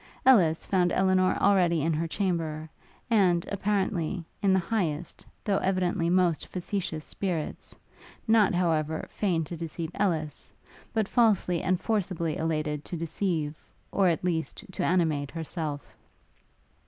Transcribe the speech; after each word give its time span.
Ellis 0.25 0.65
found 0.65 0.91
Elinor 0.91 1.37
already 1.39 1.83
in 1.83 1.93
her 1.93 2.07
chamber, 2.07 2.67
and, 3.11 3.45
apparently, 3.51 4.25
in 4.41 4.51
the 4.51 4.57
highest, 4.57 5.23
though 5.43 5.59
evidently 5.59 6.09
most 6.09 6.47
factitious 6.47 7.05
spirits: 7.05 7.75
not, 8.27 8.55
however, 8.55 9.05
feigned 9.11 9.45
to 9.45 9.57
deceive 9.57 9.91
Ellis, 9.93 10.51
but 10.91 11.07
falsely 11.07 11.61
and 11.61 11.79
forcibly 11.79 12.35
elated 12.35 12.83
to 12.85 12.97
deceive, 12.97 13.53
or, 13.91 14.07
at 14.07 14.23
least, 14.23 14.63
to 14.71 14.83
animate 14.83 15.29
herself. 15.29 15.81